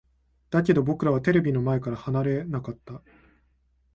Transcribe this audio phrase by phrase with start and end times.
[0.49, 3.03] だけど、僕らはテレビの前から離れなかった。